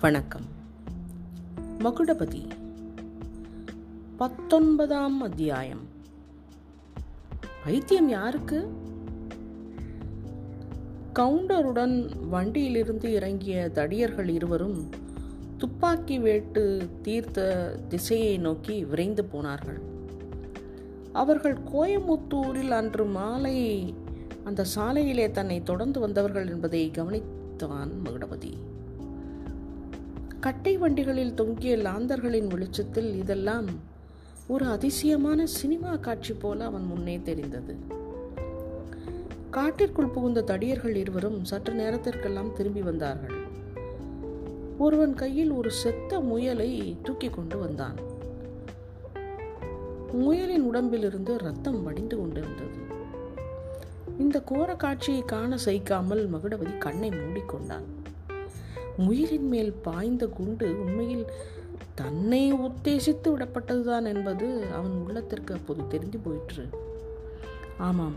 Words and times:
வணக்கம். 0.00 0.42
மகுடபதி 1.78 2.48
பத்தொன்பதாம் 4.16 5.20
அத்தியாயம். 5.20 5.80
பைத்தியம் 7.64 8.08
யாருக்கு? 8.08 8.68
கவுண்டருடன் 11.14 12.28
வண்டியிலிருந்து 12.28 13.12
இறங்கிய 13.12 13.70
தடியர்கள் 13.74 14.28
இருவரும் 14.28 14.88
துப்பாக்கி 15.56 16.18
வேட்டு 16.18 16.88
தீர்த்த 17.02 17.74
திசையை 17.88 18.38
நோக்கி 18.38 18.84
விரைந்து 18.84 19.24
போனார்கள். 19.24 19.80
அவர்கள் 21.12 21.56
கோயமுத்தூரில் 21.72 22.68
அன்று 22.68 23.04
மாலை 23.04 23.94
அந்த 24.44 24.64
சாலையிலே 24.76 25.30
தன்னை 25.30 25.62
தொடர்ந்து 25.62 26.00
வந்தவர்கள் 26.00 26.48
என்பதை 26.48 26.90
கவனித்தான் 26.94 27.90
மகுடபதி. 28.04 28.52
கட்டை 30.40 30.78
வண்டிகளில் 30.78 31.34
தொங்கிய 31.34 31.76
லாந்தர்களின் 31.76 32.46
வெளிச்சத்தில் 32.46 33.18
இதெல்லாம் 33.18 33.66
ஒரு 34.46 34.64
அதிசயமான 34.64 35.46
சினிமா 35.46 35.96
காட்சி 35.96 36.34
போல 36.34 36.64
அவன் 36.64 36.84
முன்னே 36.84 37.20
தெரிந்தது. 37.22 37.76
காட்டிற்குள் 39.50 40.06
புகுந்த 40.06 40.42
தடியர்கள் 40.42 40.94
இருவரும் 40.94 41.44
சற்று 41.44 41.74
நேரத்திற்கெல்லாம் 41.74 42.52
திரும்பி 42.52 42.82
வந்தார்கள். 42.82 43.36
ஒருவன் 44.78 45.14
கையில் 45.14 45.50
ஒரு 45.50 45.70
செத்த 45.70 46.20
முயலை 46.20 46.96
தூக்கி 47.02 47.28
கொண்டு 47.28 47.58
வந்தான். 47.58 47.96
முயலின் 50.12 50.62
உடம்பிலிருந்து 50.62 51.38
ரத்தம் 51.38 51.82
வடிந்து 51.82 52.16
கொண்டிருந்தது. 52.16 52.78
இந்த 54.18 54.40
கோர 54.40 54.74
காட்சியை 54.74 55.22
காண 55.22 55.56
சகிக்காமல் 55.64 56.28
மகுடபதி 56.28 56.78
கண்ணை 56.78 57.08
மூடிக்கொண்டான். 57.08 57.97
முயலின் 58.98 59.48
மேல் 59.48 59.72
பாய்ந்த 59.72 60.26
குண்டு 60.26 60.68
உண்மையில் 60.80 61.26
தன்னை 61.94 62.52
உத்தேசித்து 62.52 63.28
விடப்பட்டதுதான் 63.28 64.06
என்பது 64.14 64.64
அவன் 64.72 64.94
உள்ளத்திற்கு 65.06 65.54
அப்போது 65.54 65.86
தெரிந்து 65.88 66.18
போயிற்று. 66.18 66.64
ஆமாம் 67.78 68.16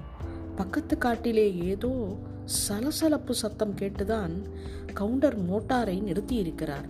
பக்கத்து 0.55 0.97
காட்டிலே 0.97 1.47
ஏதோ 1.53 1.91
சலசலப்பு 2.45 3.33
சத்தம் 3.35 3.75
கேட்டுதான் 3.75 4.33
கவுண்டர் 4.93 5.37
மோட்டாரை 5.49 5.97
நிறுத்தியிருக்கிறார். 6.01 6.89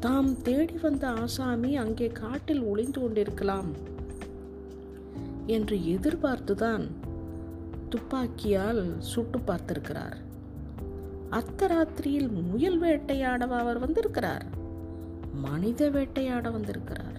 தாம் 0.00 0.42
தேடி 0.42 0.76
வந்த 0.76 1.08
ஆசாமி 1.08 1.76
அங்கே 1.76 2.06
காட்டில் 2.06 2.62
ஒளிந்து 2.62 3.00
கொண்டிருக்கலாம் 3.00 3.70
என்று 5.46 5.76
எதிர்பார்த்துதான் 5.76 6.84
துப்பாக்கியால் 7.88 8.84
சுட்டு 8.98 9.38
பார்த்திருக்கிறார். 9.38 10.18
அர்த்தராத்திரியில் 11.34 12.50
முயல் 12.50 12.78
வேட்டையாட 12.78 13.46
அவர் 13.46 13.78
வந்திருக்கிறார்? 13.78 14.44
மனித 15.32 15.90
வேட்டையாட 15.90 16.50
வந்திருக்கிறார். 16.50 17.16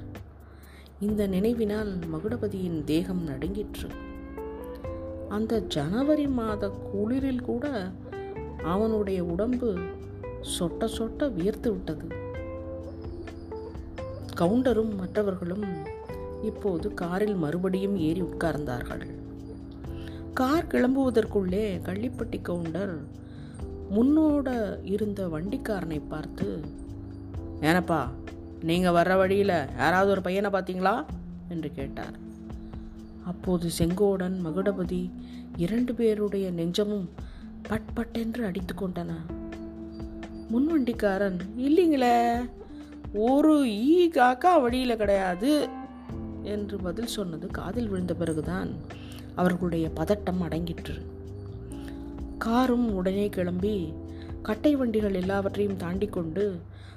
இந்த 0.99 1.27
நினைவினால் 1.27 1.99
மகுடபதியின் 2.13 2.83
தேகம் 2.83 3.23
நடுங்கிற்று. 3.23 3.89
அந்த 5.29 5.59
ஜனவரி 5.59 6.27
மாத 6.27 6.71
குளிரில் 6.93 7.41
கூட 7.41 7.89
அவனுடைய 8.63 9.23
உடம்பு 9.23 9.77
சொட்ட 10.59 10.87
சொட்ட 10.97 11.33
வியர்த்து 11.33 11.71
விட்டது. 11.71 12.07
கவுண்டரும் 14.35 14.95
மற்றவர்களும் 14.95 15.65
இப்போது 16.43 16.93
காரில் 16.93 17.35
மறுபடியும் 17.35 17.97
ஏறி 17.97 18.21
உட்கார்ந்தார்கள். 18.21 19.05
கார் 20.33 20.65
கிளம்புவதற்குள்ளே 20.65 21.81
கள்ளிப்பட்டி 21.85 22.41
கவுண்டர் 22.41 23.23
முன்னோட 23.91 24.77
இருந்த 24.83 25.27
வண்டிக்காரனை 25.27 26.01
பார்த்து 26.09 26.61
ஏனப்பா 27.61 28.07
நீங்கள் 28.61 28.93
வர்ற 28.93 29.17
வழியில் 29.17 29.63
யாராவது 29.77 30.11
ஒரு 30.11 30.21
பையனை 30.21 30.49
பார்த்தீங்களா? 30.49 31.05
என்று 31.49 31.71
கேட்டார். 31.71 32.15
அப்போது 33.25 33.69
செங்கோடன் 33.77 34.35
மகுடபதி 34.45 35.11
இரண்டு 35.57 35.93
பேருடைய 35.93 36.51
நெஞ்சமும் 36.51 37.09
பட் 37.61 37.93
பட்டென்று 37.93 38.45
அடித்து 38.45 38.73
கொண்டன. 38.73 39.11
முன்வண்டிக்காரன் 40.51 41.39
இல்லைங்களே 41.57 42.49
ஒரு 43.13 43.69
ஈ 43.69 44.09
காக்கா 44.09 44.61
வழியில் 44.61 44.97
கிடையாது 44.97 45.67
என்று 46.43 46.77
பதில் 46.77 47.07
சொன்னது 47.07 47.47
காதில் 47.47 47.87
விழுந்த 47.87 48.13
பிறகுதான் 48.13 48.73
அவர்களுடைய 49.35 49.91
பதட்டம் 49.95 50.41
அடங்கிற்று. 50.41 51.05
காரும் 52.45 52.87
உடனே 52.93 53.29
கிளம்பி 53.29 53.75
கட்டை 54.41 54.71
வண்டிகள் 54.75 55.13
எல்லாவற்றையும் 55.13 55.77
தாண்டி 55.77 56.07
கொண்டு 56.07 56.43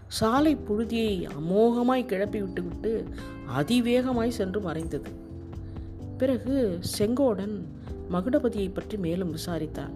சாலை 0.09 0.53
புழுதியை 0.57 1.13
அமோகமாய் 1.39 2.05
கிளப்பி 2.07 2.39
விட்டுவிட்டு 2.43 2.93
அதிவேகமாய் 3.59 4.37
சென்று 4.39 4.61
மறைந்தது. 4.61 5.11
பிறகு 6.19 6.57
செங்கோடன் 6.99 7.55
மகுடபதியை 8.13 8.69
பற்றி 8.73 8.97
மேலும் 8.97 9.35
விசாரித்தான். 9.37 9.95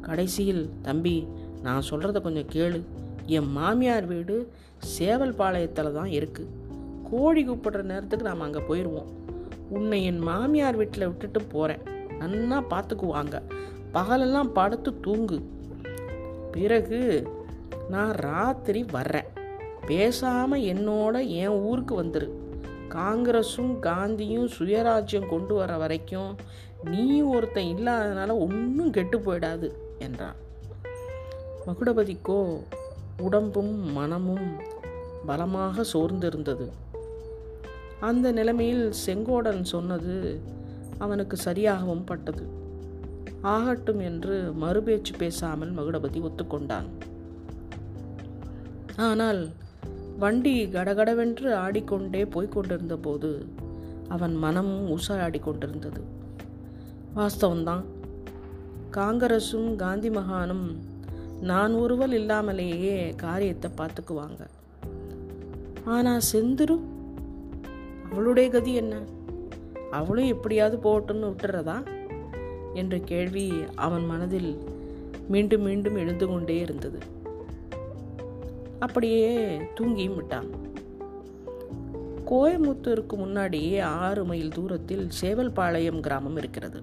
கடைசியில் 0.00 0.64
தம்பி 0.82 1.16
நான் 1.62 1.88
சொல்கிறத 1.90 2.20
கொஞ்சம் 2.20 2.52
கேளு. 2.54 2.80
என் 3.26 3.50
மாமியார் 3.52 4.06
வீடு 4.06 4.36
சேவல் 4.78 5.36
பாளையத்தில் 5.38 5.96
தான் 5.98 6.10
இருக்குது 6.10 6.52
கோழி 7.10 7.42
கூப்பிடுற 7.44 7.82
நேரத்துக்கு 7.82 8.28
நாம் 8.28 8.40
அங்கே 8.40 8.62
போயிடுவோம் 8.68 9.10
உன்னை 9.68 10.04
என் 10.04 10.22
மாமியார் 10.30 10.76
வீட்டில் 10.76 11.08
விட்டுட்டு 11.10 11.40
போகிறேன் 11.54 11.84
நன்னா 12.18 12.58
பார்த்துக்குவாங்க 12.72 13.36
பகலெல்லாம் 13.94 14.52
படுத்து 14.52 15.00
தூங்கு. 15.00 15.38
பிறகு 16.52 17.00
நான் 17.88 18.10
ராத்திரி 18.10 18.86
வர்றேன். 18.92 19.30
பேசாமல் 19.86 20.60
என்னோட 20.60 21.28
என் 21.28 21.56
ஊருக்கு 21.68 22.02
வந்துரு. 22.02 22.28
காங்கிரஸும் 22.88 23.74
காந்தியும் 23.80 24.48
சுயராஜ்யம் 24.58 25.28
கொண்டு 25.28 25.54
வர 25.54 25.76
வரைக்கும் 25.76 26.36
நீ 26.84 27.20
ஒருத்தன் 27.20 27.76
இல்லாதனால 27.76 28.38
ஒன்றும் 28.38 28.90
கெட்டு 28.90 29.18
போயிடாது 29.18 29.70
என்றான். 29.98 30.38
மகுடபதிக்கோ 31.66 32.38
உடம்பும் 33.18 33.92
மனமும் 33.92 34.48
பலமாக 35.26 35.84
சோர்ந்திருந்தது. 35.92 36.66
அந்த 38.00 38.32
நிலைமையில் 38.32 38.92
செங்கோடன் 39.06 39.62
சொன்னது 39.62 40.40
அவனுக்கு 40.98 41.36
சரியாகவும் 41.44 42.06
பட்டது. 42.06 42.62
ஆகட்டும் 43.52 44.00
என்று 44.00 44.52
மறுபேச்சு 44.60 45.12
பேசாமல் 45.18 45.72
மகுடபதி 45.72 46.20
ஒத்துக்கொண்டான். 46.20 46.88
ஆனால் 48.96 49.50
வண்டி 50.18 50.68
கடகடவென்று 50.68 51.54
ஆடிக்கொண்டே 51.56 52.24
போய்கொண்டிருந்த 52.24 52.96
போது 52.96 53.46
அவன் 54.08 54.34
மனமும் 54.34 54.98
உசாடி 54.98 55.40
கொண்டிருந்தது. 55.40 56.02
வாஸ்தவம்தான். 57.16 57.84
காங்கிரஸும் 58.90 59.76
காந்தி 59.76 60.08
மகானும் 60.08 60.76
நான் 61.40 61.74
ஒருவல் 61.74 62.12
இல்லாமலேயே 62.12 63.14
காரியத்தை 63.16 63.70
பார்த்துக்குவாங்க. 63.76 64.42
ஆனால் 65.84 66.20
செந்துரு? 66.32 66.80
அவளுடைய 68.10 68.50
கதி 68.50 68.74
என்ன? 68.74 68.96
அவளும் 69.90 70.26
எப்படியாவது 70.26 70.76
போகட்டும்னு 70.82 71.30
விட்டுறதா? 71.30 71.76
என்ற 72.74 72.98
கேள்வி 72.98 73.52
அவன் 73.74 74.06
மனதில் 74.06 74.52
மீண்டும் 75.28 75.62
மீண்டும் 75.62 75.96
எழுந்து 75.96 76.26
கொண்டே 76.26 76.58
இருந்தது. 76.58 76.98
அப்படியே 78.78 79.56
தூங்கியும் 79.80 80.14
விட்டான். 80.14 80.48
கோயமுத்தூருக்கு 82.26 83.16
முன்னாடியே 83.16 83.78
ஆறு 83.80 84.24
மைல் 84.24 84.48
தூரத்தில் 84.48 85.08
சேவல்பாளையம் 85.20 86.00
கிராமம் 86.00 86.36
இருக்கிறது. 86.36 86.82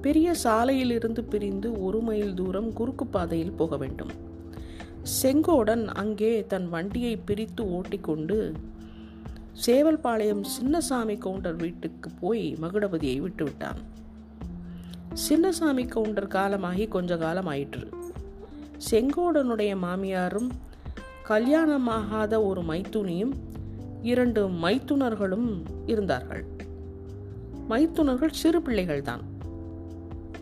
பெரிய 0.00 0.34
சாலையில் 0.34 0.90
இருந்து 0.90 1.24
பிரிந்து 1.24 1.84
ஒரு 1.84 2.00
மைல் 2.00 2.34
தூரம் 2.34 2.72
குறுக்கு 2.72 3.06
பாதையில் 3.06 3.52
போக 3.52 3.76
வேண்டும். 3.76 4.12
செங்கோடன் 5.22 5.84
அங்கே 5.86 6.44
தன் 6.48 6.68
வண்டியை 6.68 7.16
பிரித்து 7.16 7.70
ஓட்டிக்கொண்டு 7.70 8.52
சேவல்பாளையம் 9.66 10.44
சின்னசாமி 10.56 11.18
கவுண்டர் 11.18 11.56
வீட்டுக்கு 11.56 12.10
போய் 12.20 12.56
மகுடபதியை 12.60 13.16
விட்டுவிட்டான். 13.20 13.80
சின்னசாமி 15.14 15.88
கவுண்டர் 15.88 16.26
காலமாகி 16.26 16.88
கொஞ்ச 16.88 17.16
காலம் 17.16 17.46
ஆயிற்று 17.46 17.88
செங்கோடனுடைய 18.90 19.72
மாமியாரும் 19.82 20.48
கல்யாணமாகாத 21.28 22.44
ஒரு 22.44 22.60
மைத்துனியும் 22.60 23.32
இரண்டு 24.02 24.48
மைத்துனர்களும் 24.48 25.62
இருந்தார்கள். 25.86 26.44
மைத்துனர்கள் 27.68 28.30
சிறு 28.30 28.60
பிள்ளைகள்தான். 28.60 29.20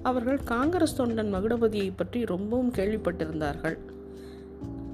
அவர்கள் 0.03 0.41
காங்கிரஸ் 0.45 1.03
தொண்டன் 1.03 1.33
மகுடபதியை 1.35 1.93
பற்றி 1.97 2.25
ரொம்பவும் 2.25 2.73
கேள்விப்பட்டிருந்தார்கள். 2.73 3.79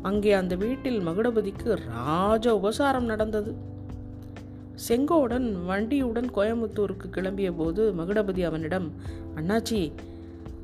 அங்கே 0.02 0.32
அந்த 0.32 0.54
வீட்டில் 0.54 1.00
மகுடபதிக்கு 1.06 1.76
ராஜ 1.86 2.56
உபசாரம் 2.56 3.04
நடந்தது. 3.04 3.74
செங்கோடன் 4.88 5.64
வண்டியுடன் 5.64 6.28
கோயம்புத்தூருக்கு 6.34 7.06
கிளம்பிய 7.10 7.52
போது 7.56 7.92
மகுடபதி 7.98 8.44
அவனிடம் 8.44 8.92
அண்ணாச்சி 9.36 9.92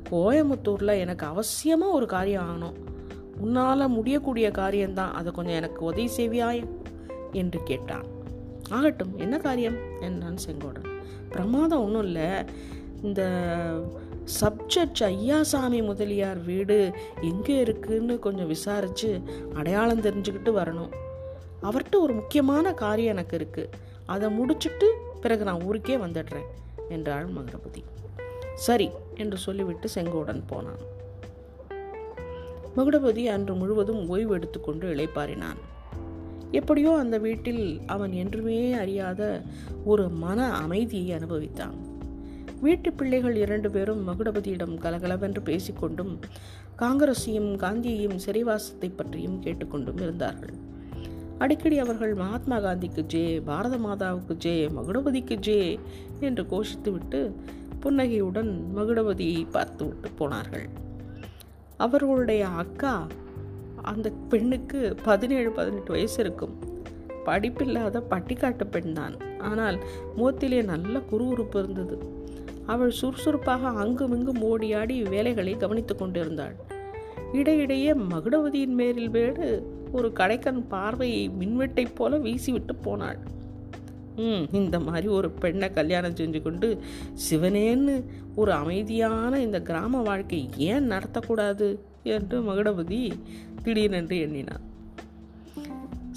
கோயமுத்தூரில் 0.09 0.99
எனக்கு 0.99 1.25
அவசியமாக 1.25 1.91
ஒரு 1.91 2.05
காரியம் 2.05 2.43
ஆகணும். 2.43 2.75
உன்னால் 3.37 3.87
முடியக்கூடிய 3.87 4.51
காரியம்தான். 4.51 5.13
அதை 5.13 5.31
கொஞ்சம் 5.31 5.53
எனக்கு 5.53 5.85
உதவி 5.85 6.09
செய்வியாய்? 6.17 6.63
என்று 7.31 7.59
கேட்டான். 7.63 8.05
ஆகட்டும் 8.69 9.17
என்ன 9.17 9.37
காரியம்? 9.37 9.77
என்றான் 10.01 10.43
செங்கோடன். 10.47 10.89
பிரமாதம் 11.29 11.83
ஒன்றும் 11.83 12.03
இல்லை. 12.03 12.43
இந்த 13.03 13.21
சப்ஜெக்ட் 14.41 15.01
ஐயாசாமி 15.01 15.83
முதலியார் 15.83 16.43
வீடு 16.43 16.91
எங்கே 17.21 17.59
இருக்குன்னு 17.59 18.19
கொஞ்சம் 18.19 18.47
விசாரித்து 18.47 19.21
அடையாளம் 19.53 20.01
தெரிஞ்சுக்கிட்டு 20.01 20.51
வரணும். 20.59 20.91
அவர்கிட்ட 21.61 21.95
ஒரு 21.99 22.13
முக்கியமான 22.13 22.73
காரியம் 22.73 23.17
எனக்கு 23.17 23.37
இருக்குது 23.37 23.69
அதை 24.05 24.29
முடிச்சுட்டு 24.39 24.87
பிறகு 25.21 25.43
நான் 25.43 25.63
ஊருக்கே 25.63 25.97
வந்துடுறேன் 25.97 26.49
என்றாள் 26.89 27.27
மகரபதி 27.27 27.83
சரி 28.55 28.89
என்று 29.15 29.37
சொல்லிவிட்டு 29.37 29.87
செங்கோடன் 29.95 30.41
போனான். 30.47 30.81
மகுடபதி 32.75 33.23
அன்று 33.25 33.53
முழுவதும் 33.55 34.09
ஓய்வு 34.09 34.33
எடுத்துக்கொண்டு 34.33 34.95
இளைப்பாறினான். 34.95 35.59
எப்படியோ 36.51 36.97
அந்த 36.97 37.17
வீட்டில் 37.17 37.81
அவன் 37.85 38.13
என்றுமே 38.13 38.73
அறியாத 38.73 39.41
ஒரு 39.83 40.09
மன 40.09 40.51
அமைதியை 40.53 41.17
அனுபவித்தான். 41.17 41.75
வீட்டு 42.61 42.93
பிள்ளைகள் 42.93 43.35
இரண்டு 43.35 43.71
பேரும் 43.71 44.07
மகுடபதியிடம் 44.07 44.75
கலகலவென்று 44.77 45.41
பேசிக்கொண்டும் 45.41 46.19
காங்கிரஸையும் 46.79 47.51
காந்தியையும் 47.55 48.21
சிறைவாசத்தை 48.25 48.89
பற்றியும் 48.95 49.41
கேட்டுக்கொண்டும் 49.41 49.97
இருந்தார்கள். 49.97 50.53
அடிக்கடி 51.43 51.77
அவர்கள் 51.79 52.13
மகாத்மா 52.15 52.57
காந்திக்கு 52.59 53.01
ஜே 53.13 53.23
பாரத 53.45 53.75
மாதாவுக்கு 53.77 54.33
ஜே 54.37 54.53
மகுடபதிக்கு 54.75 55.35
ஜே 55.47 55.59
என்று 56.19 56.43
கோஷித்துவிட்டு 56.43 57.19
புன்னகையுடன் 57.79 58.51
மகுடபதியை 58.75 59.41
பார்த்து 59.51 59.83
விட்டு 59.85 60.09
போனார்கள். 60.09 60.67
அவர்களுடைய 61.77 62.43
அக்கா 62.63 62.93
அந்த 63.81 64.07
பெண்ணுக்கு 64.29 64.81
பதினேழு 65.03 65.49
பதினெட்டு 65.51 65.91
வயசு 65.91 66.17
இருக்கும். 66.23 66.53
படிப்பில்லாத 67.25 68.03
பட்டிக்காட்டு 68.09 68.65
பெண் 68.67 68.93
தான். 68.93 69.15
ஆனால் 69.39 69.77
முகத்திலே 70.15 70.61
நல்ல 70.61 70.95
குறுகுறுப்பு 71.11 71.59
இருந்தது. 71.59 71.97
அவள் 72.65 72.93
சுறுசுறுப்பாக 72.99 73.71
அங்கும் 73.83 74.13
இங்கும் 74.17 74.41
ஓடியாடி 74.51 74.97
வேலைகளை 75.09 75.55
கவனித்து 75.57 75.95
கொண்டிருந்தாள். 75.95 76.55
இடையிடையே 77.33 77.91
மகுடவதியின் 78.11 78.75
மேலில் 78.79 79.09
வேடு 79.09 79.47
ஒரு 79.93 80.09
கடைக்கன் 80.19 80.61
பார்வையை 80.67 81.23
மின்வெட்டைப் 81.39 81.95
போல 81.95 82.17
வீசிவிட்டு 82.17 82.75
போனாள். 82.81 83.19
ம் 84.15 84.43
இந்த 84.51 84.77
மாதிரி 84.79 85.07
ஒரு 85.07 85.29
பெண்ணை 85.43 85.67
கல்யாணம் 85.71 86.17
செஞ்சு 86.19 86.41
கொண்டு 86.41 86.67
சிவனேன்னு 87.27 87.95
ஒரு 88.35 88.51
அமைதியான 88.51 89.39
இந்த 89.41 89.61
கிராம 89.61 90.01
வாழ்க்கை 90.01 90.41
ஏன் 90.57 90.91
நடத்தக்கூடாது 90.91 91.69
என்று 92.03 92.37
மகுடபதி 92.41 93.01
திடீரென்று 93.63 94.17
எண்ணினான். 94.19 94.63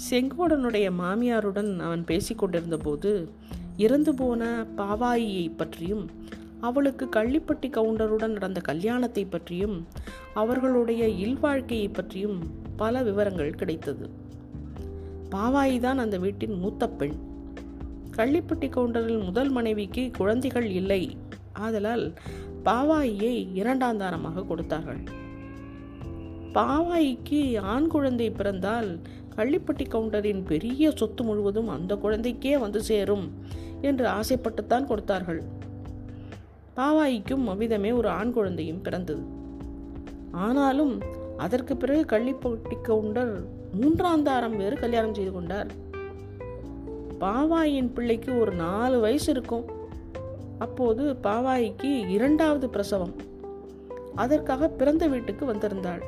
செங்கோடனுடைய 0.09 0.87
மாமியாருடன் 1.01 1.71
அவன் 1.79 2.03
பேசிக்கொண்டிருந்த 2.03 2.77
போது 2.77 3.11
இறந்து 3.77 4.11
போன 4.13 4.43
பாவாயியை 4.77 5.45
பற்றியும் 5.55 6.05
அவளுக்கு 6.61 7.05
கள்ளிப்பட்டி 7.05 7.69
கவுண்டருடன் 7.69 8.27
நடந்த 8.27 8.59
கல்யாணத்தை 8.59 9.25
பற்றியும் 9.25 9.87
அவர்களுடைய 10.33 11.07
இல்வாழ்க்கையை 11.07 11.93
பற்றியும் 11.93 12.39
பல 12.75 13.03
விவரங்கள் 13.03 13.55
கிடைத்தது. 13.55 14.09
பாவாயி 15.29 15.79
தான் 15.79 15.97
அந்த 15.97 16.17
வீட்டின் 16.17 16.59
மூத்த 16.59 16.89
பெண். 16.89 17.15
கள்ளிப்பட்டி 18.17 18.69
கவுண்டரில் 18.69 19.23
முதல் 19.23 19.49
மனைவிக்கு 19.49 20.11
குழந்தைகள் 20.17 20.69
இல்லை. 20.69 21.17
ஆதலால் 21.53 22.13
பாவாயியை 22.65 23.53
இரண்டாம் 23.53 23.97
தானமாக 23.97 24.43
கொடுத்தார்கள். 24.43 25.03
பாவாய்க்கு 26.53 27.59
ஆண் 27.59 27.87
குழந்தை 27.87 28.31
பிறந்தால் 28.31 28.99
கள்ளிப்பட்டி 29.35 29.85
கவுண்டரின் 29.89 30.43
பெரிய 30.43 30.91
சொத்து 30.95 31.23
முழுவதும் 31.23 31.67
அந்த 31.67 31.95
குழந்தைக்கே 31.95 32.59
வந்து 32.59 32.81
சேரும் 32.81 33.33
என்று 33.81 34.07
ஆசைப்பட்டுத்தான் 34.07 34.85
கொடுத்தார்கள். 34.85 35.56
பாவாய்க்கும் 36.77 37.47
அவ்விதமே 37.47 37.91
ஒரு 37.91 38.09
ஆண் 38.09 38.31
குழந்தையும் 38.31 38.81
பிறந்தது. 38.81 39.21
ஆனாலும் 40.31 41.01
அதற்கு 41.37 41.77
பிறகு 41.77 42.17
கள்ளிப்பட்டி 42.17 42.81
கவுண்டர் 42.81 43.43
மூன்றாம் 43.71 44.23
தாரம் 44.23 44.57
வேறு 44.57 44.75
கல்யாணம் 44.77 45.13
செய்து 45.13 45.31
கொண்டார். 45.31 45.67
பாவாயின் 47.19 47.93
பிள்ளைக்கு 47.93 48.39
ஒரு 48.39 48.51
நாலு 48.51 48.99
வயசு 48.99 49.31
இருக்கும். 49.31 49.65
அப்போது 50.59 51.17
பாவாய்க்கு 51.23 52.09
இரண்டாவது 52.09 52.69
பிரசவம். 52.69 53.15
அதற்காக 54.15 54.67
பிறந்த 54.67 55.07
வீட்டுக்கு 55.07 55.53
வந்திருந்தாள். 55.53 56.01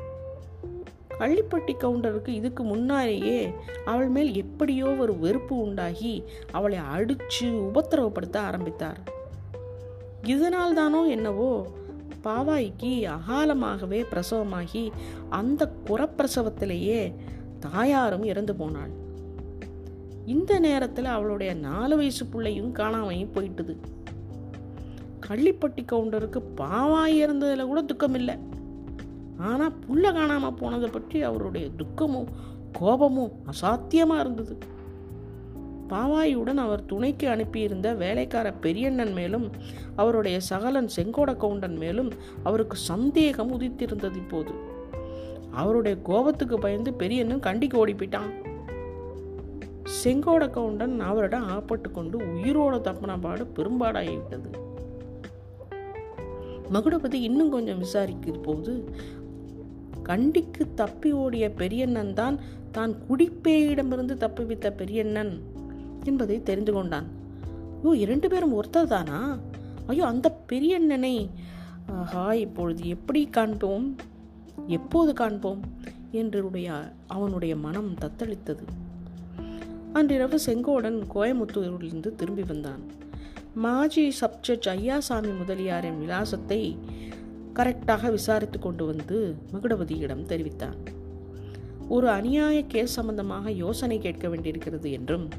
கள்ளிப்பட்டி 1.19 1.73
கவுண்டருக்கு 1.79 2.27
இதுக்கு 2.27 2.63
முன்னாலேயே 2.63 3.53
அவள் 3.85 4.07
மேல் 4.07 4.35
எப்படியோ 4.35 4.85
ஒரு 4.85 5.17
வெறுப்பு 5.17 5.55
உண்டாகி 5.57 6.23
அவளை 6.51 6.77
அடிச்சு 6.97 7.43
உபத்திரவப்படுத்த 7.43 8.37
ஆரம்பித்தார். 8.37 9.17
இதனால் 10.23 10.73
தானோ 10.73 11.05
என்னவோ 11.05 11.67
பாவாய்க்கு 12.23 12.89
அகாலமாகவே 13.07 13.99
பிரசவமாகி 14.11 14.91
அந்த 15.29 15.71
குறப்பிரசவத்திலேயே 15.89 17.13
தாயாரும் 17.59 18.23
இறந்து 18.23 18.55
போனாள். 18.55 18.91
இந்த 20.25 20.59
நேரத்தில் 20.59 21.05
அவளுடைய 21.05 21.53
நாலு 21.53 21.97
வயசு 21.97 22.25
பிள்ளையும் 22.25 22.71
காணாமையும் 22.71 23.33
போயிட்டுது. 23.35 23.75
கள்ளிப்பட்டி 25.27 25.83
கவுண்டருக்கு 25.85 26.41
பாவாய் 26.57 27.15
இறந்ததில் 27.23 27.67
கூட 27.67 27.81
துக்கம் 27.81 28.13
இல்லை 28.13 28.35
ஆனால் 29.37 29.77
புள்ள 29.87 30.13
காணாமல் 30.13 30.53
போனதை 30.53 30.89
பற்றி 30.89 31.23
அவருடைய 31.23 31.69
துக்கமும் 31.75 32.29
கோபமும் 32.71 33.31
அசாத்தியமாக 33.47 34.19
இருந்தது. 34.19 34.57
பாவாயுடன் 35.89 36.57
அவர் 36.57 36.85
துணைக்கு 36.85 37.29
அனுப்பியிருந்த 37.29 37.93
வேலைக்கார 37.93 38.53
பெரியண்ணன் 38.53 39.13
மேலும் 39.13 39.51
அவருடைய 39.95 40.39
சகலன் 40.39 40.89
செங்கோட 40.95 41.37
கவுண்டன் 41.37 41.77
மேலும் 41.77 42.11
அவருக்கு 42.43 42.77
சந்தேகம் 42.77 43.59
உதித்திருந்தது 43.59 44.15
இப்போது. 44.15 44.77
அவருடைய 45.51 45.97
கோபத்துக்கு 46.01 46.59
பயந்து 46.59 46.93
பெரியண்ணன் 46.93 47.39
கண்டிக்கு 47.39 47.77
ஓடி 47.77 47.93
போயிட்டான் 47.93 48.31
செங்கோட 50.03 50.49
கவுண்டன் 50.49 50.99
அவரிடம் 50.99 51.49
ஆப்பட்டு 51.49 51.91
கொண்டு 51.91 52.17
உயிரோட 52.17 52.81
தப்பன 52.81 53.19
பாடு 53.19 53.47
பெரும்பாடாகிவிட்டது. 53.55 54.49
மகுடபதி 56.73 57.13
இன்னும் 57.13 57.49
கொஞ்சம் 57.49 57.83
விசாரிக்கிற 57.83 58.43
போது 58.43 58.93
கண்டிக்கு 60.03 60.73
தப்பி 60.75 61.11
ஓடிய 61.11 61.51
பெரியண்ணன் 61.51 62.13
தான் 62.13 62.39
தான் 62.71 62.95
குடிப்பேயிடமிருந்து 63.09 64.15
தப்பிவித்த 64.15 64.71
பெரியண்ணன். 64.71 65.48
என்பதை 66.03 66.43
தெரிந்து 66.43 66.73
கொண்டான். 66.73 67.07
ஐயோ 67.83 67.95
இரண்டு 67.95 68.29
பேரும் 68.29 68.63
ஒருத்தர் 68.63 68.87
தானா 68.87 69.37
ஐயோ 69.87 70.05
அந்த 70.05 70.41
பெரியண்ணனை 70.49 71.29
ஆஹா 71.87 72.33
இப்பொழுது 72.33 72.87
எப்படி 72.87 73.25
காண்போம்? 73.25 73.95
எப்போது 74.67 75.13
காண்போம்? 75.13 75.59
என்றுடைய 76.11 76.93
அவனுடைய 77.07 77.55
மனம் 77.55 77.95
தத்தளித்தது. 78.01 78.63
அன்றிரவு 79.93 80.39
செங்கோடன் 80.45 81.03
கோயமுத்தூரிலிருந்து 81.15 82.15
திரும்பி 82.15 82.43
வந்தான். 82.43 82.79
மாஜி 83.55 84.13
சப்ஜட்ஜ் 84.21 84.67
ஐயாசாமி 84.67 85.37
முதலியாரின் 85.37 85.99
விலாசத்தை 85.99 86.77
கரெக்டாக 87.55 88.09
விசாரித்து 88.09 88.59
கொண்டு 88.59 88.85
வந்து 88.85 89.35
மகுடவதியிடம் 89.53 90.25
தெரிவித்தான். 90.25 90.75
ஒரு 91.89 92.07
அநியாய 92.07 92.67
கேஸ் 92.67 92.93
சம்பந்தமாக 92.93 93.51
யோசனை 93.51 93.97
கேட்க 93.99 94.27
வேண்டியிருக்கிறது 94.29 94.91
என்றும் 94.91 95.29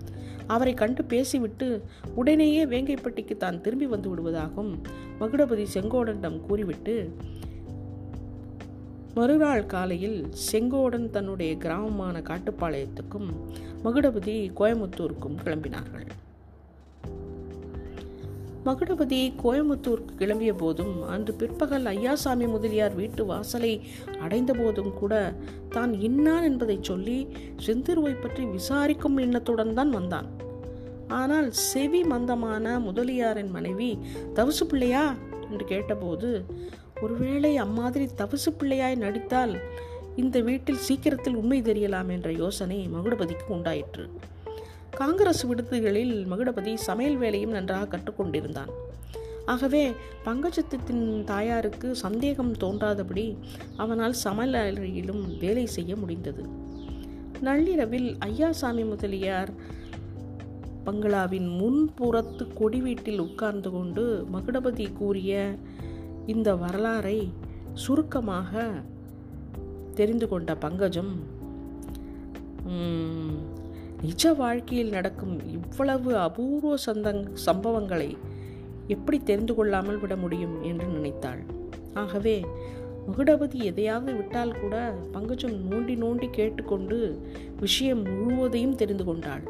அவரை 0.46 0.74
கண்டு 0.74 1.04
பேசிவிட்டு 1.04 1.66
உடனேயே 2.14 2.62
வேங்கைப்பட்டிக்கு 2.66 3.36
தான் 3.36 3.60
திரும்பி 3.60 3.86
வந்து 3.86 4.08
விடுவதாகவும் 4.10 4.72
மகுடபதி 5.20 5.66
செங்கோடனிடம் 5.74 6.40
கூறிவிட்டு 6.40 6.94
மறுநாள் 9.14 9.66
காலையில் 9.66 10.18
செங்கோடன் 10.52 11.10
தன்னுடைய 11.10 11.56
கிராமமான 11.56 12.18
காட்டுப்பாளையத்துக்கும் 12.20 13.28
மகுடபதி 13.84 14.34
கோயமுத்தூருக்கும் 14.58 15.38
கிளம்பினார்கள். 15.44 16.08
மகுடபதி 18.64 19.34
கோயம்புத்தூருக்கு 19.42 20.14
கிளம்பிய 20.18 20.52
போதும் 20.52 21.02
அன்று 21.02 21.34
பிற்பகல் 21.34 21.84
ஐயாசாமி 21.84 22.48
முதலியார் 22.48 22.94
வீட்டு 22.94 23.26
வாசலை 23.26 23.80
அடைந்த 24.20 24.52
போதும் 24.52 24.94
கூட 24.94 25.34
தான் 25.68 25.92
இன்னான் 26.00 26.42
என்பதை 26.42 26.78
சொல்லி 26.80 27.26
செந்திருவை 27.66 28.20
பற்றி 28.20 28.44
விசாரிக்கும் 28.44 29.16
எண்ணத்துடன் 29.16 29.74
தான் 29.74 29.90
வந்தான். 29.90 30.28
ஆனால் 31.08 31.50
செவி 31.50 32.02
மந்தமான 32.02 32.78
முதலியாரின் 32.80 33.50
மனைவி 33.50 33.98
தவசு 34.34 34.64
பிள்ளையா? 34.64 35.14
என்று 35.50 35.64
கேட்டபோது 35.64 36.46
ஒருவேளை 37.02 37.56
அம்மாதிரி 37.56 38.08
தவசு 38.18 38.50
பிள்ளையாய் 38.60 38.96
நடித்தால் 38.96 39.54
இந்த 40.16 40.40
வீட்டில் 40.40 40.76
சீக்கிரத்தில் 40.76 41.34
உண்மை 41.34 41.62
தெரியலாம் 41.62 42.08
என்ற 42.08 42.32
யோசனை 42.32 42.88
மகுடபதிக்கு 42.92 43.48
உண்டாயிற்று. 43.48 44.04
காங்கிரஸ் 45.00 45.46
விடுதிகளில் 45.46 46.14
மகுடபதி 46.30 46.74
சமையல் 46.74 47.16
வேலையும் 47.16 47.50
நன்றாக 47.50 47.84
கற்றுக்கொண்டிருந்தான். 47.90 48.70
ஆகவே 49.46 49.92
பங்கஜத்தின் 50.24 51.24
தாயாருக்கு 51.24 51.94
சந்தேகம் 51.94 52.52
தோன்றாதபடி 52.52 53.36
அவனால் 53.76 54.16
சமையலறையிலும் 54.24 55.22
வேலை 55.38 55.66
செய்ய 55.66 55.96
முடிந்தது. 55.96 56.42
நள்ளிரவில் 57.40 58.16
ஐயாசாமி 58.26 58.84
முதலியார் 58.88 59.52
பங்களாவின் 60.84 61.48
முன்புறத்து 61.60 62.44
கொடி 62.54 62.80
வீட்டில் 62.80 63.20
உட்கார்ந்து 63.20 63.70
கொண்டு 63.70 64.04
மகுடபதி 64.32 64.86
கூறிய 64.92 65.54
இந்த 66.26 66.54
வரலாறை 66.54 67.18
சுருக்கமாக 67.74 68.70
தெரிந்து 69.94 70.28
கொண்ட 70.28 70.54
பங்கஜம் 70.54 71.12
நிஜ 74.02 74.32
வாழ்க்கையில் 74.34 74.90
நடக்கும் 74.90 75.40
இவ்வளவு 75.46 76.16
அபூர்வ 76.16 76.74
சந்தங் 76.86 77.24
சம்பவங்களை 77.46 78.16
எப்படி 78.86 79.22
தெரிந்து 79.22 79.54
கொள்ளாமல் 79.54 79.98
விட 79.98 80.16
முடியும் 80.16 80.62
என்று 80.62 80.86
நினைத்தாள். 80.86 81.42
ஆகவே 81.94 82.44
முகுடபதி 83.06 83.58
எதையாவது 83.62 84.14
விட்டால் 84.16 84.60
கூட 84.60 84.94
பங்கஜம் 85.12 85.70
நோண்டி 85.70 85.96
நோண்டி 85.96 86.30
கேட்டுக்கொண்டு 86.30 87.18
விஷயம் 87.56 88.02
முழுவதையும் 88.02 88.74
தெரிந்து 88.74 89.04
கொண்டாள். 89.04 89.42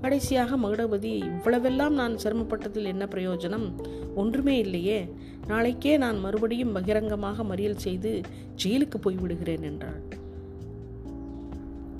கடைசியாக 0.00 0.56
மகுடபதி 0.56 1.12
இவ்வளவெல்லாம் 1.30 1.90
நான் 1.90 2.16
சிரமப்பட்டதில் 2.16 2.86
என்ன 2.86 3.04
பிரயோஜனம்? 3.04 3.66
ஒன்றுமே 4.14 4.58
இல்லையே. 4.58 5.08
நாளைக்கே 5.46 5.96
நான் 5.96 6.18
மறுபடியும் 6.18 6.72
பகிரங்கமாக 6.72 7.44
மறியல் 7.44 7.82
செய்து 7.86 8.20
ஜெயிலுக்கு 8.64 9.00
போய்விடுகிறேன் 9.04 9.60
என்றாள். 9.60 10.22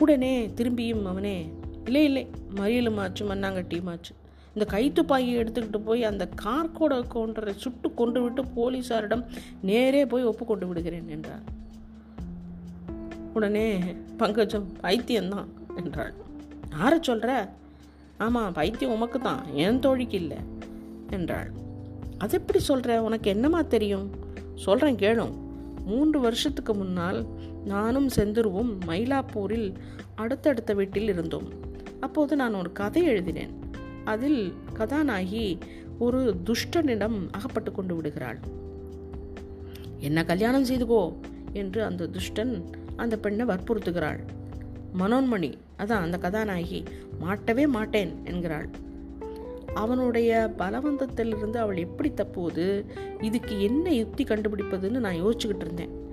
உடனே 0.05 0.35
திரும்பியும் 0.57 1.05
அவனே 1.05 1.37
இல்லை 1.85 2.05
இல்லை 2.05 2.25
மறியலும் 2.57 3.01
ஆச்சு 3.01 3.23
மண்ணாங்கட்டியும் 3.31 3.91
ஆச்சு 3.91 4.13
இந்த 4.55 4.65
கைத்துப்பாயை 4.71 5.33
எடுத்துக்கிட்டு 5.41 5.79
போய் 5.85 6.03
அந்த 6.05 6.25
கார்கோட 6.43 6.95
கொன்றரை 7.15 7.55
சுட்டு 7.57 7.89
கொண்டு 7.95 8.21
விட்டு 8.23 8.43
போலீஸாரிடம் 8.57 9.25
நேரே 9.63 10.03
போய் 10.07 10.25
ஒப்பு 10.25 10.45
கொண்டு 10.47 10.67
விடுகிறேன் 10.67 11.09
என்றார் 11.09 11.45
உடனே 13.33 13.69
பங்கஜம் 14.19 14.67
பைத்தியம்தான் 14.83 15.49
என்றாள். 15.77 16.13
யாரை 16.71 16.99
சொல்கிற 17.01 17.31
ஆமாம் 18.19 18.53
பைத்தியம் 18.53 18.93
உமக்கு 18.93 19.19
தான் 19.21 19.41
என் 19.55 19.81
தோழிக்கு 19.81 20.17
இல்லை 20.19 20.39
என்றாள். 21.11 21.51
அது 22.19 22.37
எப்படி 22.39 22.61
சொல்கிற 22.69 23.03
உனக்கு 23.03 23.29
என்னமா 23.31 23.61
தெரியும்? 23.75 24.07
சொல்கிறேன் 24.57 25.01
கேளும். 25.05 25.35
மூன்று 25.85 26.19
வருஷத்துக்கு 26.21 26.75
முன்னால் 26.75 27.21
நானும் 27.65 28.09
செந்துருவும் 28.09 28.79
மயிலாப்பூரில் 28.87 29.75
அடுத்தடுத்த 30.15 30.75
வீட்டில் 30.75 31.09
இருந்தோம். 31.09 31.49
அப்போது 32.01 32.37
நான் 32.37 32.55
ஒரு 32.55 32.73
கதை 32.73 33.03
எழுதினேன். 33.03 33.59
அதில் 34.05 34.53
கதாநாயகி 34.73 35.59
ஒரு 35.99 36.37
துஷ்டனிடம் 36.45 37.29
அகப்பட்டு 37.31 37.73
கொண்டு 37.73 37.95
விடுகிறாள். 37.95 38.39
என்ன 39.99 40.25
கல்யாணம் 40.25 40.65
செய்துகோ? 40.65 41.13
என்று 41.53 41.85
அந்த 41.85 42.09
துஷ்டன் 42.09 42.63
அந்த 42.97 43.19
பெண்ணை 43.19 43.47
வற்புறுத்துகிறாள். 43.47 44.19
மனோன்மணி 44.99 45.55
அதான் 45.79 46.03
அந்த 46.07 46.19
கதாநாயகி 46.19 46.83
மாட்டவே 47.21 47.69
மாட்டேன் 47.69 48.15
என்கிறாள். 48.25 48.69
அவனுடைய 49.75 50.55
பலவந்தத்திலிருந்து 50.59 51.57
அவள் 51.57 51.77
எப்படி 51.77 52.15
தப்புவது? 52.15 52.85
இதுக்கு 53.21 53.63
என்ன 53.63 53.93
யுக்தி 53.93 54.25
கண்டுபிடிப்பதுன்னு 54.25 54.99
நான் 54.99 55.25
யோசிச்சுக்கிட்டு 55.25 55.61
இருந்தேன். 55.61 56.04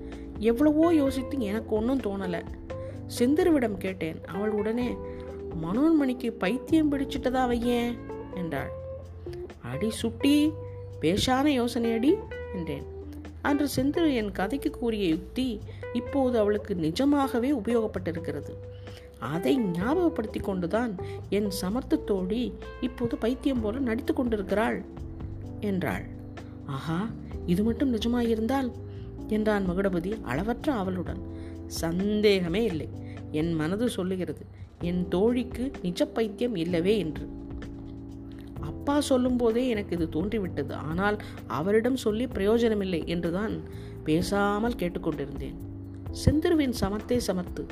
எவ்வளவோ 0.50 0.86
யோசித்து 0.94 1.36
எனக்கு 1.50 1.72
ஒன்றும் 1.76 2.04
தோணலை. 2.06 2.40
செந்திருவிடம் 3.18 3.76
கேட்டேன் 3.76 4.18
அவள் 4.26 4.54
உடனே 4.60 4.88
மனோன்மணிக்கு 5.62 6.28
பைத்தியம் 6.42 6.90
பிடிச்சிட்டதா 6.92 7.42
வையேன் 7.52 7.92
என்றாள். 8.34 8.72
அடி 9.70 9.90
சுட்டி 10.00 10.36
பேஷான 11.00 11.46
யோசனை 11.60 11.90
அடி 11.92 12.12
என்றேன். 12.54 12.86
அன்று 13.42 13.66
செந்தரு 13.76 14.08
என் 14.14 14.32
கதைக்கு 14.32 14.70
கூறிய 14.70 15.04
யுக்தி 15.08 15.46
இப்போது 15.92 16.36
அவளுக்கு 16.38 16.72
நிஜமாகவே 16.74 17.50
உபயோகப்பட்டிருக்கிறது. 17.52 18.52
அதை 19.32 19.54
ஞாபகப்படுத்தி 19.76 20.40
கொண்டுதான் 20.40 20.92
என் 21.28 21.50
சமர்த்த 21.60 22.02
தோழி 22.10 22.44
இப்போது 22.80 23.16
பைத்தியம் 23.16 23.60
போல 23.60 23.82
நடித்து 23.88 24.12
கொண்டிருக்கிறாள் 24.14 24.78
என்றாள். 25.60 26.06
ஆஹா 26.66 27.00
இது 27.46 27.62
மட்டும் 27.64 27.92
நிஜமாயிருந்தால் 27.94 28.70
என்றான் 29.36 29.68
மகுடபதி 29.68 30.12
அளவற்ற 30.22 30.68
அவளுடன் 30.72 31.22
சந்தேகமே 31.82 32.62
இல்லை. 32.64 32.88
என் 33.40 33.52
மனது 33.52 33.86
சொல்லுகிறது 33.90 34.42
என் 34.88 35.02
தோழிக்கு 35.08 35.64
நிஜ 35.82 36.06
பைத்தியம் 36.06 36.56
இல்லவே 36.56 36.94
என்று. 36.98 37.26
அப்பா 38.70 38.96
சொல்லும்போதே 39.10 39.62
எனக்கு 39.68 39.92
இது 39.96 40.06
தோன்றிவிட்டது. 40.08 40.74
ஆனால் 40.88 41.16
அவரிடம் 41.58 41.98
சொல்லி 42.04 42.24
பிரயோஜனமில்லை 42.26 43.00
என்றுதான் 43.06 43.54
பேசாமல் 44.04 44.78
கேட்டுக்கொண்டிருந்தேன். 44.80 45.58
செந்திருவின் 46.24 46.74
சமத்தே 46.80 47.18
சமத்து. 47.28 47.64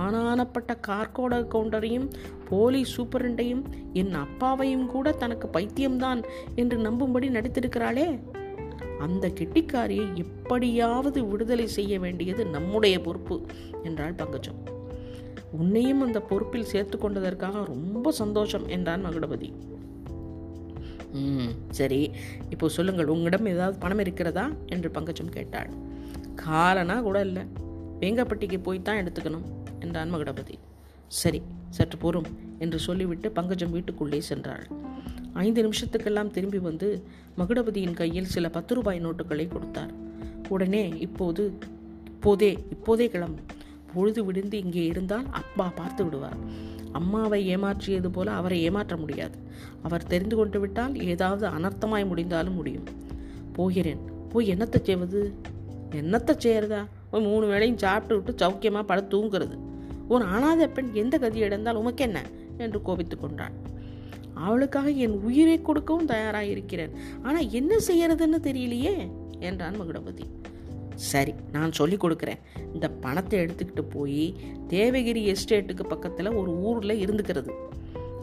ஆனானப்பட்ட 0.00 0.72
கார்கோட 0.86 1.34
கவுண்டரையும் 1.54 2.06
போலீஸ் 2.50 2.92
சூப்பரண்டையும் 2.96 3.62
என் 3.92 4.14
அப்பாவையும் 4.24 4.86
கூட 4.86 5.12
தனக்கு 5.22 5.46
பைத்தியம்தான் 5.56 6.20
என்று 6.54 6.76
நம்பும்படி 6.78 7.28
நடித்திருக்கிறாளே. 7.36 8.06
அந்த 9.02 9.28
கெட்டிக்காரியை 9.28 10.06
எப்படியாவது 10.16 11.20
விடுதலை 11.26 11.66
செய்ய 11.66 11.98
வேண்டியது 11.98 12.46
நம்முடைய 12.46 13.00
பொறுப்பு 13.00 13.36
என்றாள் 13.82 14.14
பங்கஜம். 14.14 14.60
உன்னையும் 15.50 16.00
அந்த 16.00 16.20
பொறுப்பில் 16.20 16.70
சேர்த்து 16.72 16.96
கொண்டதற்காக 16.98 17.64
ரொம்ப 17.64 18.12
சந்தோஷம் 18.12 18.66
என்றான் 18.68 19.06
மகுடபதி. 19.06 19.48
ம் 21.12 21.50
சரி 21.70 22.10
இப்போ 22.50 22.68
சொல்லுங்கள் 22.68 23.06
உங்களிடம் 23.06 23.46
ஏதாவது 23.46 23.78
பணம் 23.78 23.98
இருக்கிறதா? 23.98 24.44
என்று 24.66 24.90
பங்கஜம் 24.90 25.28
கேட்டாள். 25.28 25.70
காலனா 26.34 26.96
கூட 27.00 27.18
இல்லை 27.20 27.42
வேங்கப்பட்டிக்கு 28.00 28.58
போய் 28.62 28.82
தான் 28.82 29.00
எடுத்துக்கணும் 29.02 29.46
என்றான் 29.80 30.12
மகுடபதி. 30.14 30.56
சரி 31.12 31.40
சற்று 31.70 31.96
பொறும் 31.98 32.30
என்று 32.58 32.78
சொல்லிவிட்டு 32.78 33.30
பங்கஜம் 33.30 33.70
வீட்டுக்குள்ளே 33.70 34.20
சென்றாள். 34.30 34.64
ஐந்து 35.32 35.60
நிமிஷத்துக்கெல்லாம் 35.66 36.30
திரும்பி 36.30 36.58
வந்து 36.58 37.04
மகுடபதியின் 37.38 37.94
கையில் 37.94 38.24
சில 38.24 38.48
பத்து 38.48 38.74
ரூபாய் 38.74 39.00
நோட்டுகளை 39.00 39.48
கொடுத்தார். 39.48 39.92
உடனே 40.48 40.88
இப்போது 40.98 41.58
இப்போதே 42.06 42.58
இப்போதே 42.70 43.08
கிளம்பும் 43.08 43.46
பொழுது 43.94 44.32
விடுந்து 44.32 44.52
இங்கே 44.52 44.86
இருந்தால் 44.86 45.24
அப்பா 45.30 45.72
பார்த்து 45.74 46.04
விடுவார். 46.04 46.36
அம்மாவை 46.92 47.56
ஏமாற்றியது 47.56 48.08
போல 48.12 48.30
அவரை 48.30 48.62
ஏமாற்ற 48.62 48.96
முடியாது. 48.96 49.38
அவர் 49.82 50.06
தெரிந்து 50.06 50.36
கொண்டு 50.36 50.60
விட்டால் 50.60 51.02
ஏதாவது 51.02 51.46
அனர்த்தமாய் 51.46 52.06
முடிந்தாலும் 52.06 52.54
முடியும். 52.54 52.84
போகிறேன். 53.52 54.00
போய் 54.28 54.54
என்னத்தை 54.54 54.82
செய்வது? 54.82 55.34
என்னத்தை 55.90 56.34
செய்யறதா? 56.44 56.84
போய் 57.10 57.22
மூணு 57.22 57.46
வேளையும் 57.46 57.76
சாப்பிட்டு 57.76 58.22
விட்டு 58.22 58.46
சௌக்கியமாக 58.46 58.82
பட 58.82 59.00
தூங்குறது. 59.10 59.58
ஒரு 60.08 60.24
அனாத 60.24 60.66
பெண் 60.66 60.92
எந்த 60.92 61.18
கதி 61.18 61.42
இழந்தால் 61.42 61.74
உமக்கு 61.74 62.04
என்ன 62.04 62.22
என்று 62.56 62.82
கோபித்து 62.82 63.18
கொண்டாள். 63.18 63.52
அவளுக்காக 64.34 64.90
என் 64.90 65.16
உயிரை 65.20 65.62
கொடுக்கவும் 65.62 66.06
தயாராக 66.06 66.46
இருக்கிறேன் 66.46 66.94
ஆனால் 67.22 67.50
என்ன 67.50 67.76
செய்யறதுன்னு 67.88 68.40
தெரியலையே 68.48 68.94
என்றான் 69.38 69.78
மகுடபதி. 69.80 70.24
சரி 71.10 71.32
நான் 71.52 71.72
சொல்லி 71.72 71.96
கொடுக்குறேன். 71.96 72.40
இந்த 72.72 72.88
பணத்தை 72.88 73.40
எடுத்துக்கிட்டு 73.40 73.84
போய் 73.90 74.34
தேவகிரி 74.68 75.34
எஸ்டேட்டுக்கு 75.34 75.86
பக்கத்தில் 75.88 76.36
ஒரு 76.40 76.52
ஊரில் 76.58 77.00
இருந்துக்கிறது. 77.04 77.52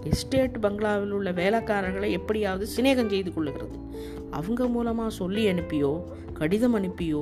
எஸ்டேட் 0.03 0.59
பங்களாவில் 0.59 1.11
உள்ள 1.11 1.31
வேலைக்காரர்களை 1.31 2.09
எப்படியாவது 2.11 2.65
சிநேகம் 2.75 3.09
செய்து 3.09 3.31
கொள்ளுகிறது. 3.31 3.77
அவங்க 4.29 4.67
மூலமாக 4.67 5.09
சொல்லி 5.09 5.43
அனுப்பியோ 5.53 6.03
கடிதம் 6.33 6.75
அனுப்பியோ 6.75 7.21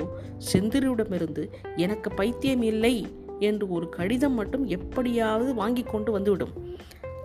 செந்திரியிடமிருந்து 0.53 1.49
எனக்கு 1.75 2.09
பைத்தியம் 2.11 2.61
இல்லை 2.61 3.07
என்று 3.39 3.69
ஒரு 3.69 3.89
கடிதம் 3.89 4.33
மட்டும் 4.33 4.65
எப்படியாவது 4.67 5.53
வாங்கி 5.53 5.83
கொண்டு 5.83 6.11
வந்துவிடும். 6.11 6.53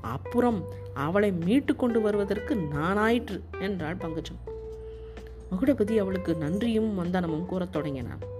அப்புறம் 0.02 0.64
அவளை 0.94 1.32
மீட்டு 1.32 1.76
கொண்டு 1.76 2.00
வருவதற்கு 2.00 2.54
நானாயிற்று 2.54 3.40
என்றாள் 3.60 3.96
பங்கஜம் 3.96 4.40
மகுடபதி 5.50 5.96
அவளுக்கு 5.96 6.34
நன்றியும் 6.34 7.04
வந்தனமும் 7.04 7.46
கூறத் 7.46 7.72
தொடங்கினான் 7.72 8.30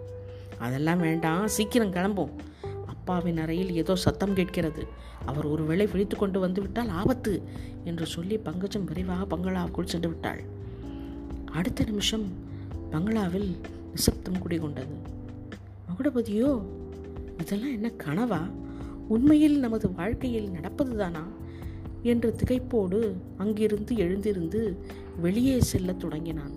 அதெல்லாம் 0.58 0.98
வேண்டாம் 0.98 1.48
சீக்கிரம் 1.48 1.92
கிளம்பும். 1.92 2.30
அப்பாவின் 2.86 3.38
அறையில் 3.38 3.74
ஏதோ 3.74 3.96
சத்தம் 3.96 4.34
கேட்கிறது. 4.34 4.86
அவர் 5.24 5.46
ஒருவேளை 5.46 5.86
விழித்து 5.86 6.16
கொண்டு 6.16 6.40
வந்து 6.40 6.60
விட்டால் 6.60 6.88
ஆபத்து 6.88 7.42
என்று 7.84 8.06
சொல்லி 8.06 8.38
பங்கஜம் 8.38 8.84
விரைவாக 8.84 9.36
பங்களாவுக்குள் 9.36 9.84
சென்று 9.84 10.08
விட்டாள். 10.08 10.42
அடுத்த 11.52 11.84
நிமிஷம் 11.84 12.32
பங்களாவில் 12.90 13.60
நிசப்தம் 13.90 14.48
குடிகொண்டது. 14.48 14.94
மகுடபதியோ 15.88 16.62
இதெல்லாம் 17.38 17.72
என்ன 17.72 17.92
கனவா? 18.04 18.50
உண்மையில் 19.08 19.58
நமது 19.58 19.92
வாழ்க்கையில் 19.92 20.48
நடப்பதுதானா? 20.48 21.22
என்ற 22.02 22.28
திகைப்போடு 22.28 23.12
அங்கிருந்து 23.36 23.96
எழுந்திருந்து 23.96 24.76
வெளியே 25.20 25.60
செல்லத் 25.60 26.00
தொடங்கினான். 26.00 26.54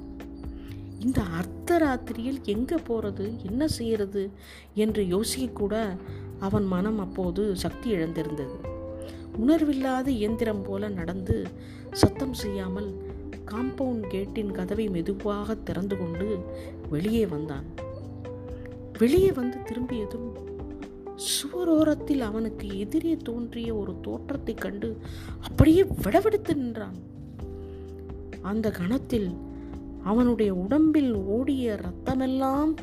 இந்த 1.00 1.22
அர்த்த 1.22 1.78
ராத்திரியில் 1.78 2.42
எங்கே 2.44 2.76
போகிறது 2.76 3.34
என்ன 3.46 3.68
செய்கிறது 3.68 4.30
என்று 4.76 5.04
யோசிக்கக்கூட 5.04 5.98
அவன் 6.40 6.66
மனம் 6.66 7.00
அப்போது 7.00 7.56
சக்தி 7.56 7.94
இழந்திருந்தது. 7.94 8.56
உணர்வில்லாத 9.38 10.12
இயந்திரம் 10.12 10.62
போல 10.62 10.88
நடந்து 10.90 11.48
சத்தம் 11.92 12.34
செய்யாமல் 12.34 12.90
காம்பவுண்ட் 13.52 14.08
கேட்டின் 14.08 14.52
கதவை 14.52 14.90
மெதுவாக 14.90 15.56
திறந்து 15.56 15.98
கொண்டு 15.98 16.38
வெளியே 16.90 17.26
வந்தான். 17.26 17.66
வெளியே 19.00 19.32
வந்து 19.32 19.58
திரும்பியதும் 19.64 20.54
சுவரோரத்தில் 21.16 22.20
அவனுக்கு 22.20 22.80
எதிரே 22.80 23.18
தோன்றிய 23.18 23.76
ஒரு 23.76 23.96
தோற்றத்தை 24.02 24.54
கண்டு 24.54 24.98
அப்படியே 25.42 25.84
விடவெடுத்து 25.84 26.56
நின்றான். 26.56 26.98
அந்த 28.42 28.72
கணத்தில் 28.72 29.38
அவனுடைய 30.04 30.54
உடம்பில் 30.54 31.14
ஓடிய 31.14 31.80
ரத்தமெல்லாம் 31.84 32.74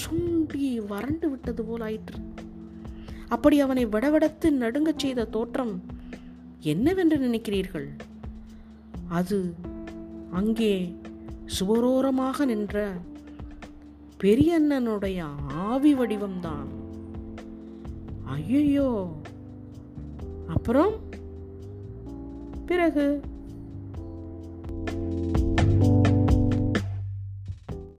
சுண்டி 0.00 0.86
வறண்டு 0.86 1.30
விட்டது 1.30 1.64
போல் 1.64 1.80
ஆயிற்று. 1.80 2.18
அப்படி 3.28 3.60
அவனை 3.60 3.86
விடவெடுத்து 3.86 4.50
நடுங்கச் 4.50 4.98
செய்த 4.98 5.24
தோற்றம் 5.24 5.82
என்னவென்று 6.60 7.16
நினைக்கிறீர்கள்? 7.16 7.88
அது 9.08 9.54
அங்கே 10.30 10.96
சுவரோரமாக 11.60 12.44
நின்ற 12.44 12.92
பெரியண்ணனுடைய 14.20 15.26
ஆவி 15.48 15.94
வடிவம்தான். 15.94 16.79
ஐயோ 18.30 18.88
அப்புறம் 20.46 20.94
பிறகு? 22.66 23.20